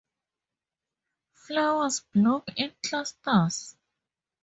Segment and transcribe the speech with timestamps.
[1.35, 3.75] Flowers bloom in clusters.